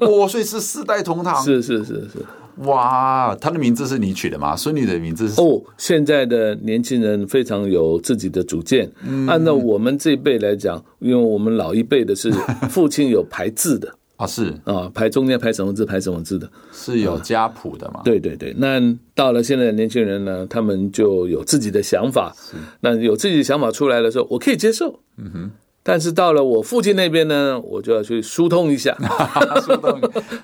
[0.00, 1.42] 哇， 所以是四代同堂。
[1.42, 2.24] 是是是是。
[2.64, 4.56] 哇，他的名字是你取的吗？
[4.56, 5.38] 孙女的名字是？
[5.40, 8.90] 哦，现在的年轻人非常有自己的主见。
[9.02, 12.30] 嗯、按照我们这一辈来讲，因为我们老一辈的是
[12.70, 18.02] 父亲有排字的啊，是啊，排中间排什么字，排什么字的，是有家谱的嘛、啊？
[18.04, 18.54] 对对对。
[18.58, 18.80] 那
[19.14, 22.34] 到了现在的年轻人呢，他们就有自己的想法。
[22.80, 25.00] 那有自己的想法出来的时候，我可以接受。
[25.18, 25.50] 嗯哼。
[25.82, 28.92] 但是到了我父亲那边呢，我就要去疏通一下。
[29.62, 30.00] 疏通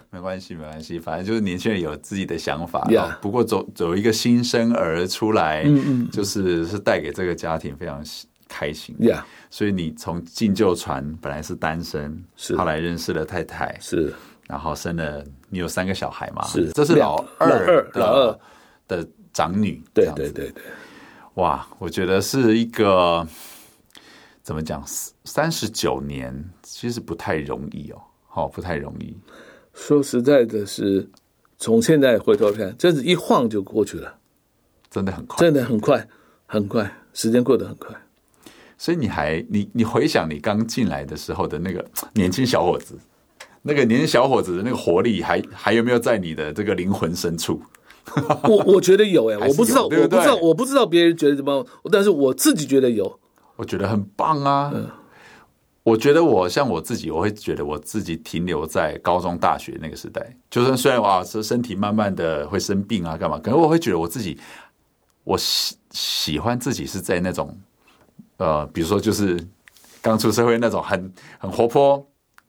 [0.08, 2.86] 没关系，没关系，反正就是年轻人有自己的想法。
[2.88, 3.18] Yeah.
[3.20, 8.00] 不过走走一个新生儿出来，嗯嗯，就是是带给这个家庭非常
[8.52, 8.94] 开心。
[8.98, 9.22] Yeah.
[9.48, 14.12] 所以你从进旧船本来是单身，是后来认识了太太，是，
[14.46, 16.46] 然后生了你有三个小孩嘛？
[16.46, 18.38] 是，这是老二老二老二
[18.86, 19.82] 的长女。
[19.94, 20.62] 对对对对，
[21.34, 23.26] 哇，我觉得是一个。
[24.44, 24.82] 怎么讲？
[25.24, 26.34] 三十九年
[26.64, 29.16] 其实不太容易哦，好，不太容易。
[29.72, 31.08] 说实在的是，
[31.58, 34.12] 从现在回头看，这是一晃就过去了，
[34.90, 36.08] 真的很快，真的很快，
[36.44, 37.94] 很快，时间过得很快。
[38.82, 42.98] 所以你还你你回想你刚进来的时候的那个 年轻小伙子，
[43.62, 47.62] 那个年轻小伙子的那个活力还，还还有没有在你的这个灵魂深处？
[48.42, 53.20] 我我觉得有哎、欸，我不知道，对对我不知道，我不知道别人觉得怎么，但是我自己觉得有。
[53.54, 54.72] 我觉得很棒啊！
[54.74, 54.90] 嗯，
[55.84, 60.36] 我觉得我像我自己，我会觉得我自己停留在高中、大学那个时代。
[60.50, 63.38] 就算虽然哇，这身体慢慢的会生病啊，干嘛？
[63.38, 64.36] 可能我会觉得我自己，
[65.22, 67.56] 我喜喜欢自己是在那种
[68.42, 69.38] 呃，比如说就是
[70.00, 72.04] 刚出社会那种很很活泼、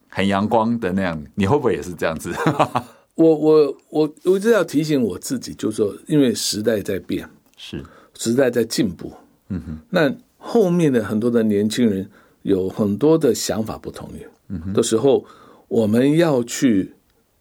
[0.09, 1.23] 很阳光的那样。
[1.35, 2.31] 你会不会也是这样子？
[3.15, 7.83] 我我我我一直要提醒我自己，就是说，因为时代在变，是
[8.15, 9.13] 时代在进步。
[9.49, 10.13] 嗯哼，那。
[10.45, 12.05] 后面的很多的年轻人
[12.41, 15.23] 有很多的想法不同意，嗯，的时候，
[15.69, 16.93] 我们要去，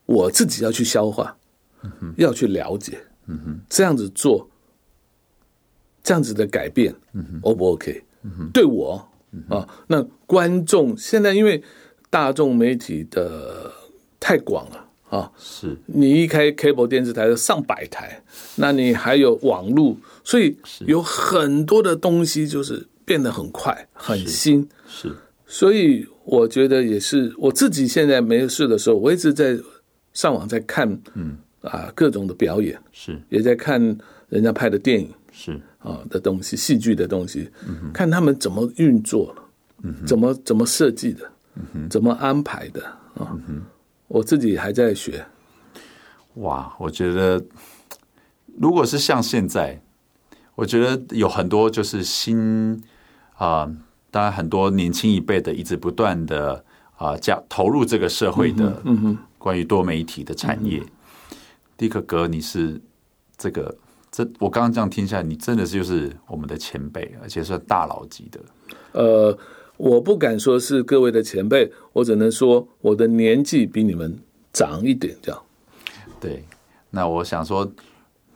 [0.07, 1.37] 我自己要去消化，
[1.83, 4.49] 嗯哼，要去了解，嗯哼，这样子做，
[6.05, 8.01] 这样子的改变，嗯哼，O 不 OK？
[8.25, 11.63] 嗯，对我，嗯，啊，那观众现在因为
[12.11, 13.73] 大众媒体的
[14.19, 15.77] 太广了啊，是。
[15.87, 18.23] 你一开 cable 电视台有上百台，
[18.57, 20.57] 那你还有网络，所以
[20.87, 22.89] 有很多的东西就是。
[23.05, 27.35] 变得很快，很新，是，是，所以我觉得也是。
[27.37, 29.59] 我自己现在没事的时候，我一直在
[30.13, 31.37] 上网在看，嗯。
[31.63, 33.81] 啊，各种的表演，是，也在看
[34.29, 39.35] 人家拍的电影，是啊的东西，戏剧的东西，嗯，看他们怎么运作
[40.07, 41.31] 怎么怎么设计的，
[41.75, 43.63] 嗯，怎么安排的啊，嗯，
[44.09, 45.25] 我自己还在学。
[46.35, 47.45] 哇，我觉得
[48.59, 49.83] 如果是像现在，
[50.55, 52.83] 我觉得有很多就是新。
[53.35, 53.77] 啊、呃，
[54.13, 56.65] 当然，很多年轻一辈的一直不断的
[56.97, 60.81] 啊加、呃、投入这个社会的，嗯哼，关于多媒体的产业。
[61.77, 62.81] 蒂可哥，你是
[63.37, 63.75] 这个
[64.13, 68.39] 这我刚刚这样听下来，你真的是就是我们的前辈，而且是大佬级的。
[68.93, 69.37] 呃，
[69.79, 74.19] 我不敢说是各位的前辈，我只能说我的年纪比你们
[74.53, 75.43] 长一点，这样。
[76.21, 76.45] 对，
[76.91, 77.73] 那我想说，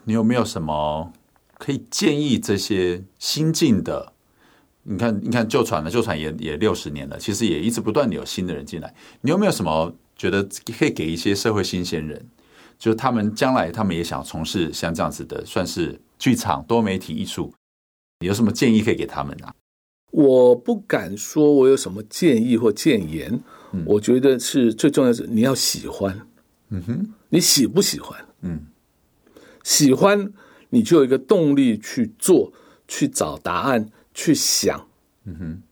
[0.04, 1.12] 你有没有什么
[1.58, 4.14] 可以建议这些新进的？
[4.88, 8.94] 你看，你看旧船了，旧船也也六十年了，其实也一直不断的有新的人进来。
[9.20, 12.24] 你有没有什么觉得可以给一些社会新鲜人，
[12.78, 17.52] 就是他们将来他们也想从事像这样子的，算是剧场多媒体艺术，
[18.20, 19.54] 有什么建议可以给他们啊？
[20.10, 23.40] 我不敢说我有什么建议或建言，
[23.72, 26.26] 嗯，我觉得是最重要的是你要喜欢，
[26.70, 28.24] 嗯哼，你喜不喜欢？
[28.42, 28.66] 嗯，
[29.62, 30.32] 喜欢
[30.70, 32.52] 你就有一个动力去做，
[32.86, 33.90] 去找答案。
[34.18, 34.88] 去想，
[35.26, 35.62] 嗯哼，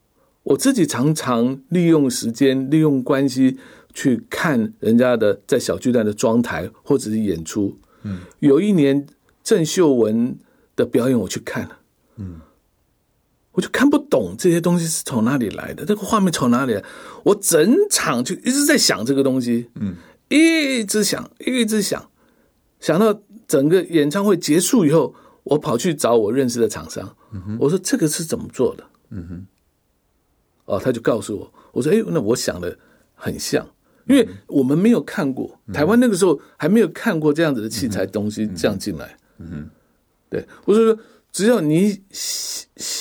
[0.43, 3.57] 我自己常常利用时间、利用关系
[3.95, 7.79] 去看人家的在小巨蛋的装台或者是演出。
[8.03, 9.07] 嗯，有一年
[9.43, 10.37] 郑秀文
[10.77, 11.79] 的表演，我去看了，
[12.17, 12.41] 嗯，
[13.53, 16.85] 我就看不懂这些东西是从哪里来的，这个画面从哪里来？
[17.23, 19.95] 我整场就一直在想这个东西，嗯，
[20.29, 22.11] 一直想，一直想，
[22.81, 25.15] 想到整个演唱会结束以后。
[25.45, 27.15] 我跑去找我认识的厂商，
[27.59, 28.85] 我说这个是怎么做的？
[29.11, 29.47] 嗯哼，
[30.65, 32.79] 哦，他就告诉我，我说哎，那我想的
[33.15, 33.69] 很像，
[34.07, 39.17] 因为我们没有看过，台湾那个时候还没有看过这样子的器材东西这样进来。
[39.39, 39.69] 嗯，
[40.29, 42.01] 对，我是说，只要你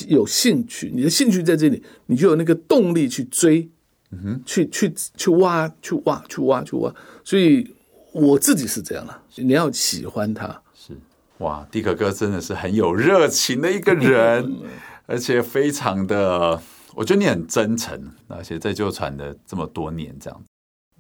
[0.08, 3.70] 有兴趣，你的兴趣在这里，你就有那个动力去追，
[4.12, 6.94] 嗯哼，去去去挖，去挖，去挖，去挖。
[7.24, 7.72] 所以
[8.12, 10.62] 我自己是这样了，你要喜欢它。
[10.74, 10.98] 是
[11.40, 14.56] 哇，迪可哥真的是很有热情的一个人，
[15.06, 16.62] 而且非常的，
[16.96, 20.44] 我觉得你很真诚，而且在旧传的这么多年这样。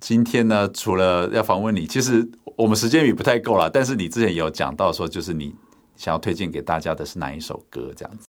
[0.03, 3.69] 今天呢，除了要访问你，其实我们时间也不太够了。
[3.69, 5.55] 但是你之前也有讲到说，就是你
[5.95, 7.89] 想要推荐给大家的是哪一首歌？
[7.95, 8.27] 这样子，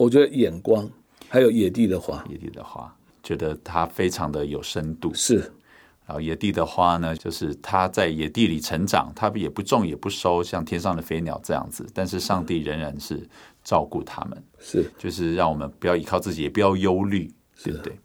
[0.00, 0.84] 我觉得《眼光》
[1.28, 2.24] 还有《野地的花》。
[2.28, 5.14] 野地的花，觉得它非常的有深度。
[5.14, 5.36] 是，
[6.04, 11.86] 然后《野地的花》呢，就是它在野地里成长，它也不种也不收，像天上的飞鸟这样子。
[11.94, 13.24] 但是上帝仍然是
[13.62, 17.32] 照顾他们，是，就是让我们不要依靠自己，也不要忧虑，
[17.62, 17.96] 对不对？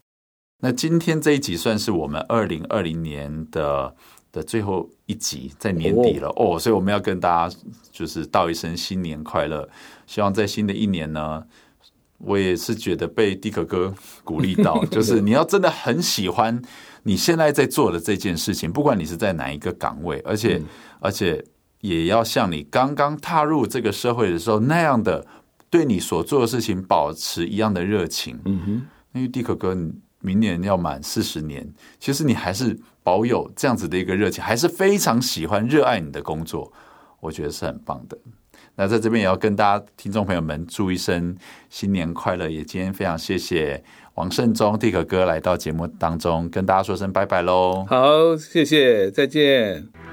[0.60, 3.96] 那今天这一集算是我们二零二零年的
[4.32, 7.56] 的最后一集，在年底了哦，所以我们要跟大家
[7.92, 9.70] 就是道一声新年快乐。
[10.08, 11.44] 希望在新的一年呢，
[12.18, 13.94] 我也是觉得被迪可哥
[14.24, 16.60] 鼓励到， 就是你要真的很喜欢
[17.04, 20.60] 你现在在做的这件事情，不管你是在哪一个岗位，而且
[21.00, 21.46] 而且
[21.82, 25.24] 也要像你刚刚踏入这个社会的时候那样的，
[25.70, 28.40] 对你所做的事情保持一样的热情。
[28.46, 29.94] 嗯哼，因为迪可哥你。
[30.28, 31.66] 明年要满四十年，
[31.98, 36.74] 其实你还是保有这样子的一个热情，还是非常喜欢、热爱你的工作，
[37.22, 38.18] 我觉得是很棒的。
[38.76, 41.36] 那在这边也要跟大家听众朋友们祝一声
[41.70, 43.84] 新年快乐，也今天非常谢谢
[44.16, 47.86] 王胜忠迪可哥来到节目当中，跟大家说声拜拜喽。
[47.88, 50.07] 好，谢谢，再见。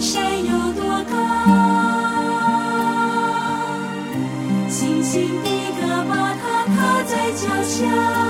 [0.00, 1.14] 山有多高，
[5.44, 5.48] 的
[5.80, 8.23] 歌把它踏在脚下。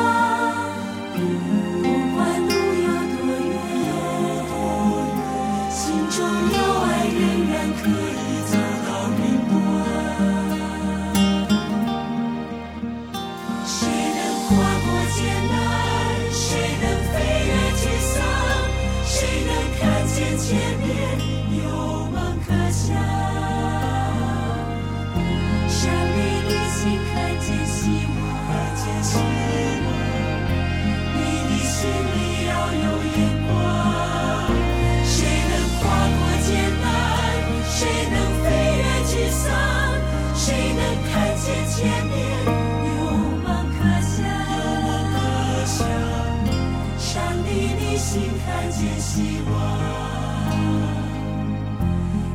[48.75, 49.79] 见希望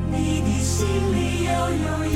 [0.10, 2.09] 你的心里要有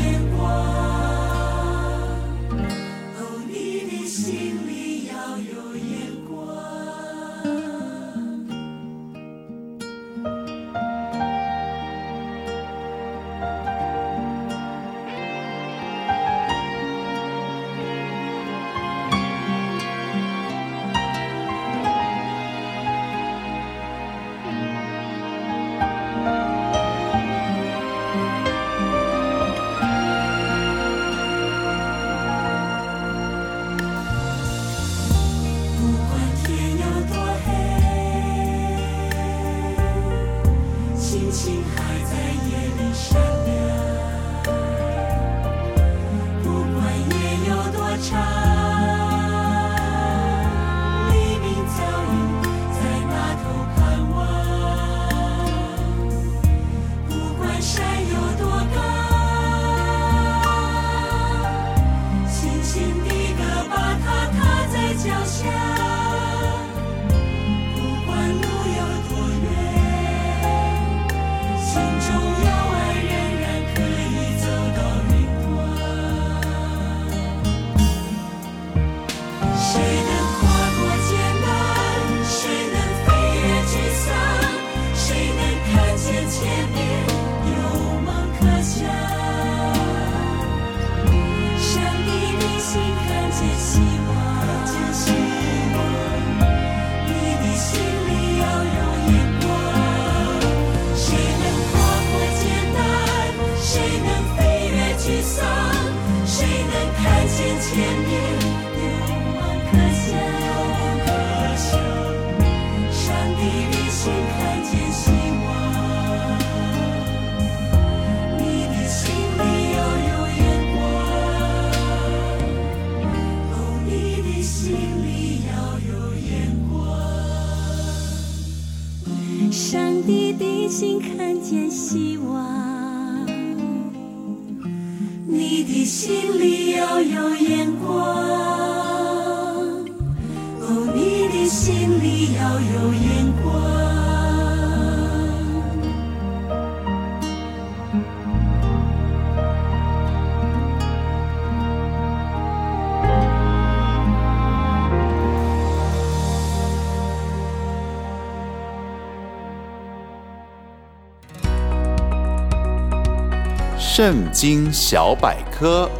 [163.86, 165.92] 圣经小百科，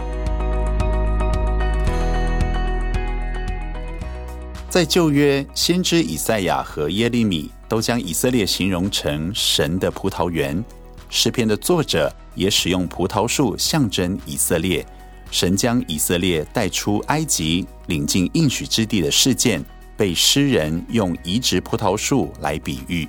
[4.68, 10.64] 在旧约，先知以赛亚和耶利米都将以色列形容成神的葡萄园。
[11.10, 14.84] 诗篇的作者也使用葡萄树象征以色列。
[15.30, 19.64] 神将以色列带出埃及、领进应许之地的事件，
[19.98, 23.06] 被诗人用移植葡萄树来比喻。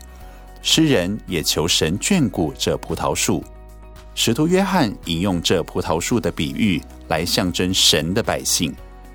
[0.61, 3.43] 诗人也求神眷顾这葡萄树。
[4.15, 8.75] 使徒约翰引用这葡萄树的比喻来象征神的百姓。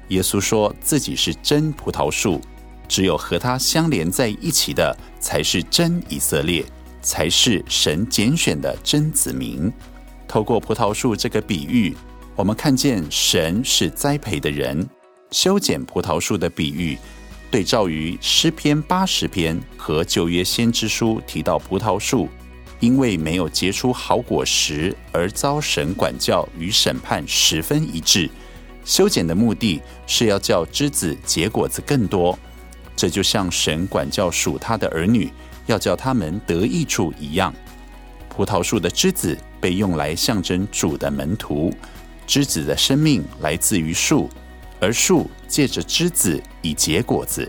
[0.09, 2.41] 耶稣说自己是真葡萄树，
[2.87, 6.65] 只有和他相连在一起的才是真以色列，
[7.01, 9.71] 才是神拣选的真子民。
[10.27, 11.95] 透过葡萄树这个比喻，
[12.35, 14.87] 我们看见神是栽培的人。
[15.31, 16.97] 修剪葡萄树的比喻，
[17.49, 22.27] 对照于诗篇八十篇和旧约先知书提到葡萄树。
[22.79, 28.29] 因为没有结出好果实而遭神管教与审判，十分一致。
[28.85, 32.37] 修剪的目的是要叫枝子结果子更多，
[32.95, 35.31] 这就像神管教属他的儿女，
[35.67, 37.53] 要叫他们得益处一样。
[38.29, 41.73] 葡萄树的枝子被用来象征主的门徒，
[42.25, 44.29] 枝子的生命来自于树，
[44.79, 47.47] 而树借着枝子以结果子。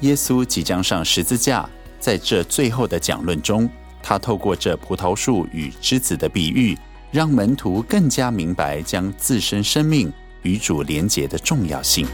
[0.00, 1.66] 耶稣即将上十字架，
[2.00, 3.70] 在这最后的讲论中。
[4.08, 6.78] 他透过这葡萄树与枝子的比喻，
[7.10, 12.06] 让门徒更加明白将自身生命与主连结的重要性。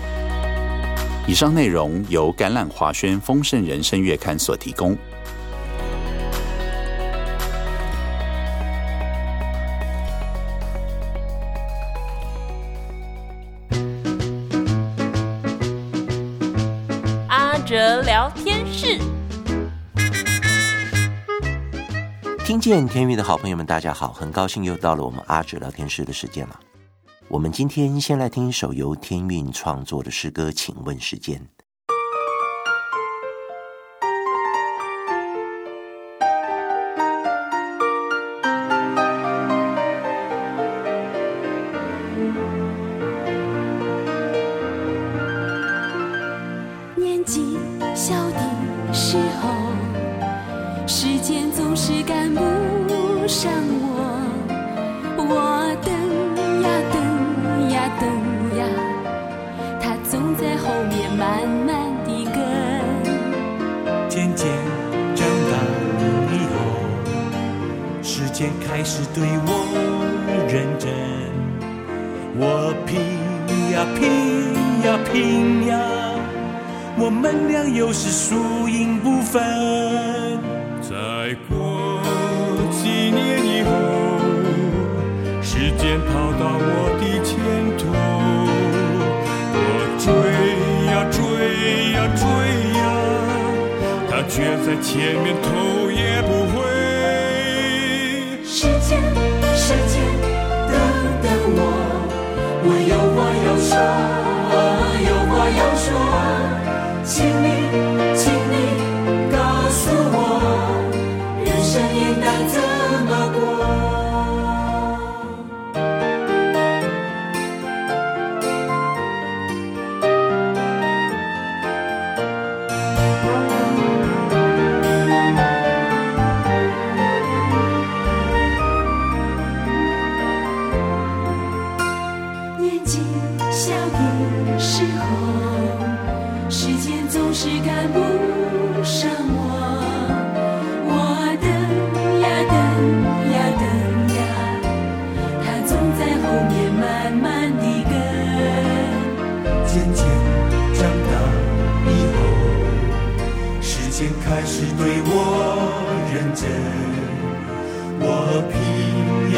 [1.26, 4.96] 以上内容由橄榄华轩丰盛人生月刊所提供。
[17.28, 18.98] 阿哲聊天室。
[22.52, 26.60] 听见天韵的好朋友们，大家好，很高兴又到了我们阿哲聊天室的时间了。
[27.28, 31.48] 我们今天先来听一首由天韵创作的诗歌，请问时间。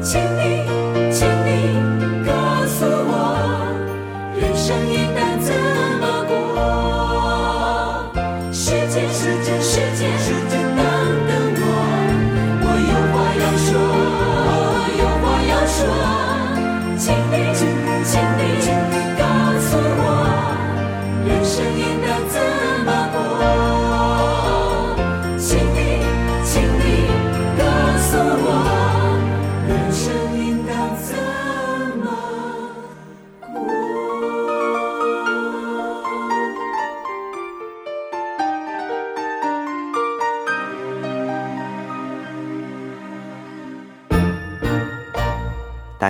[0.00, 0.57] 请你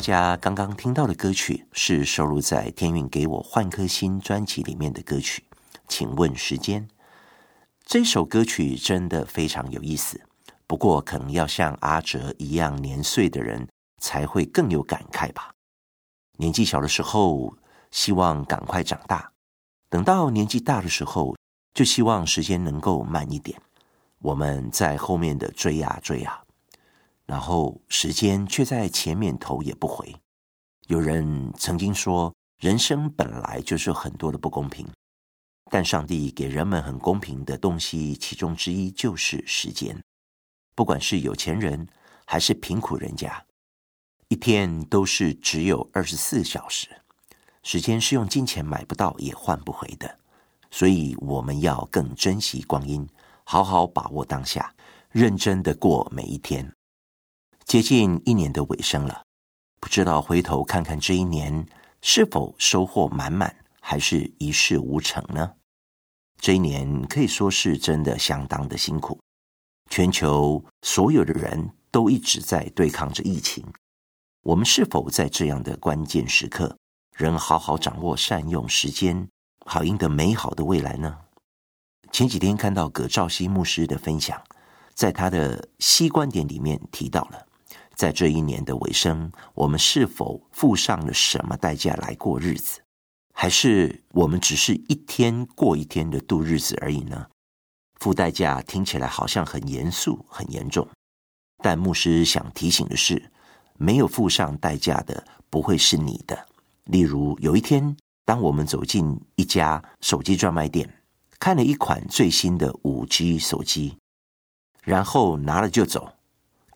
[0.09, 5.45] 家刚刚听到的歌曲是收录在天韵给我换颗心专辑里面的歌曲。
[5.87, 6.89] 请问时间？
[7.85, 10.19] 这首歌曲真的非常有意思，
[10.67, 13.69] 不过可能要像阿哲一样年岁的人
[14.01, 15.51] 才会更有感慨吧。
[16.39, 17.55] 年纪小的时候，
[17.91, 19.31] 希望赶快长大；
[19.91, 21.37] 等到年纪大的时候，
[21.75, 23.61] 就希望时间能够慢一点。
[24.21, 26.43] 我们在后面的追啊追啊。
[27.29, 30.17] 然后时间却在前面头也不回。
[30.87, 34.89] 有人曾经说，人生本来就是很多的不公平，
[35.71, 40.03] 但上帝给人们很公平的东西，其中之一就是时间。
[40.75, 41.87] 不管是有钱人
[42.25, 43.45] 还是贫苦人家，
[44.29, 46.89] 一天都是只有二十四小时，
[47.63, 50.19] 时间是用金钱买不到也换不回的。
[50.71, 53.07] 所以我们要更珍惜光阴，
[53.45, 54.75] 好好把握当下，
[55.11, 56.73] 认真的过每一天。
[57.69, 59.25] 接近一年的尾声了，
[59.79, 61.67] 不知道回头看看这一年
[62.01, 65.53] 是否收获满满，还是一事无成呢？
[66.41, 69.21] 这一年可以说是真的相当的辛苦，
[69.91, 73.63] 全球所有的人都一直在对抗着疫情。
[74.45, 76.75] 我们是否在这样的关键时刻，
[77.15, 79.29] 仍好好掌握、善用时间，
[79.67, 81.19] 好赢得美好的未来呢？
[82.13, 84.43] 前几天看到葛兆熙牧师的分享，
[84.95, 87.45] 在他的西观点里面提到了。
[87.99, 92.81] 在这一年的尾声，我们是否付上了什么代价来过日子？
[93.35, 97.27] 还是我们只是一天过一天的度日子而已呢？
[97.97, 100.89] 付代价听起来好像很严肃、很严重，
[101.61, 103.33] 但牧师想提醒的是，
[103.77, 106.47] 没有付上代价的不会是你的。
[106.85, 111.03] 例如，有一天，当我们走进一家手机专卖店，
[111.41, 113.99] 看了一款最新的五 G 手机，
[114.85, 116.13] 然后拿了就走，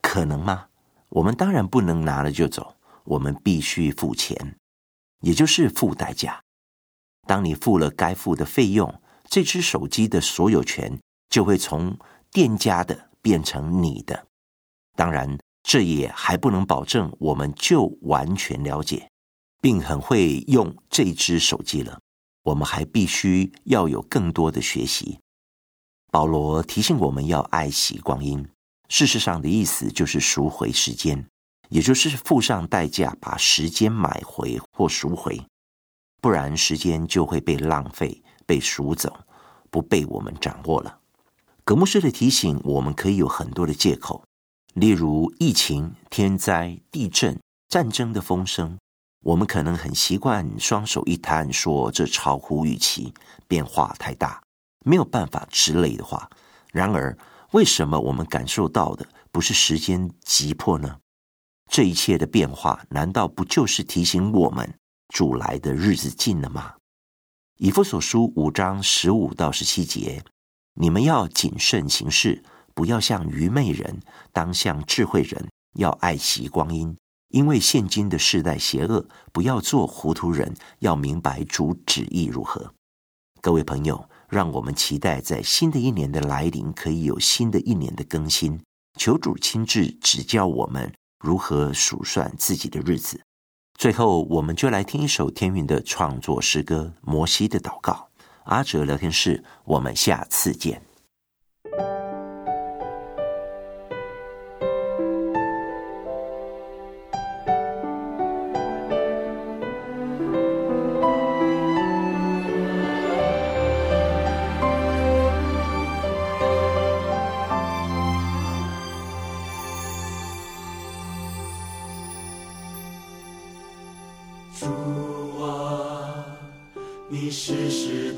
[0.01, 0.67] 可能吗？
[1.13, 4.57] 我们当然不能拿了就走，我们必须付钱，
[5.21, 6.43] 也就是付代价。
[7.27, 10.99] 当你付了该付的费用，这只手机的所有权
[11.29, 11.99] 就会从
[12.31, 14.27] 店家的变成你的。
[14.97, 19.11] 当然，这也还不能保证我们就完全了解，
[19.61, 22.01] 并很会用这只手机了。
[22.45, 25.21] 我们还必须要有更多的学习。
[26.11, 28.49] 保罗提醒我们要爱惜光阴。
[28.93, 31.27] 事实上的意思就是赎回时间，
[31.71, 35.43] 也就是付上代价把时间买回或赎回，
[36.21, 39.11] 不然时间就会被浪费、被赎走，
[39.71, 40.99] 不被我们掌握了。
[41.65, 44.23] 葛牧师的提醒，我们可以有很多的借口，
[44.75, 47.41] 例如疫情、天灾、地震、
[47.71, 48.77] 战争的风声，
[49.25, 53.15] 我们可能很习惯双手一摊，说这超乎预期，
[53.49, 54.43] 变化太大，
[54.85, 56.29] 没有办法之类的话。
[56.71, 57.17] 然而，
[57.53, 60.99] 为什么我们感受到的不是时间急迫呢？
[61.71, 64.75] 这一切的变化，难道不就是提醒我们
[65.09, 66.75] 主来的日子近了吗？
[67.59, 70.25] 以弗所书五章十五到十七节，
[70.75, 72.43] 你们要谨慎行事，
[72.75, 74.01] 不要像愚昧人，
[74.33, 76.97] 当像智慧人，要爱惜光阴，
[77.29, 82.73] 因为现今的世代邪恶，不要做糊涂人，要明白主旨意如何。
[83.43, 84.09] 各位朋友。
[84.33, 88.59] 让我们期待在新的一年的来临，可以有新的一年的更新。
[88.99, 90.91] 求主亲自指教我们
[91.23, 93.21] 如何数算自己的日子。
[93.79, 97.93] 最后，我们就来听一首天韵的创作诗歌《摩西的祷告》。
[98.45, 100.81] 阿哲聊天室，我们下次见。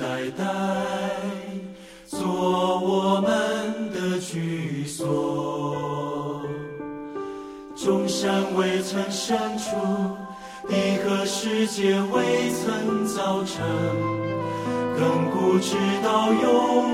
[0.04, 0.44] 代代
[2.04, 2.20] 做
[2.78, 6.42] 我们的居所，
[7.74, 9.70] 众山未曾生出，
[10.68, 13.66] 地和世界未曾造成，
[14.98, 16.93] 亘古直到永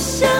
[0.00, 0.33] show.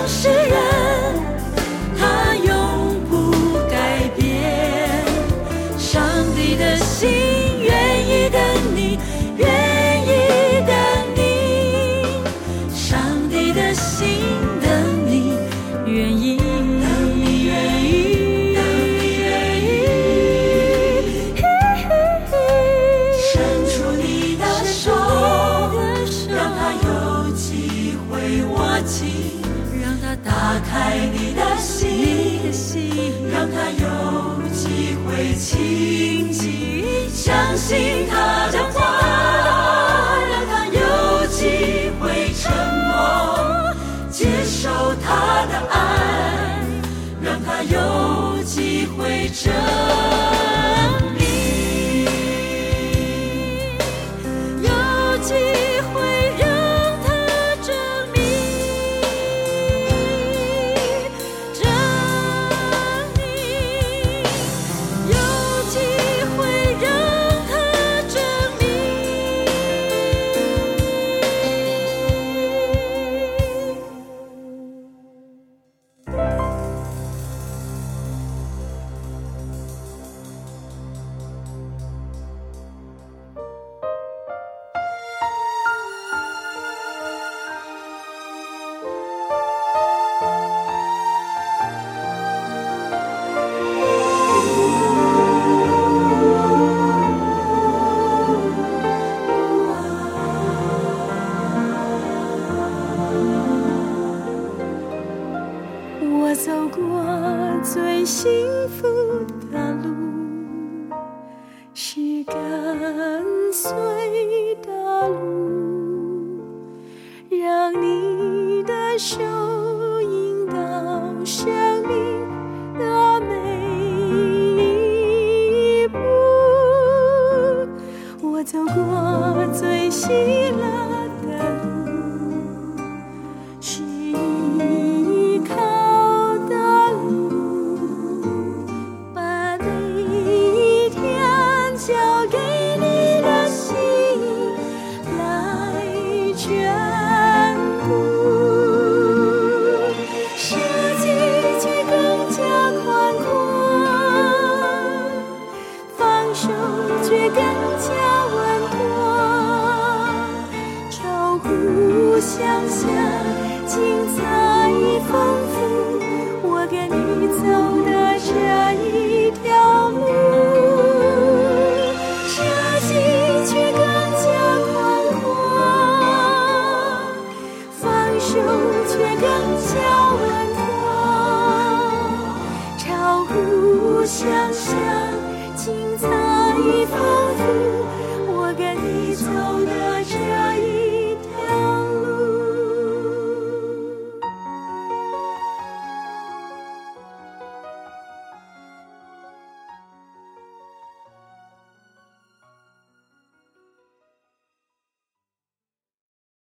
[49.44, 50.23] 丰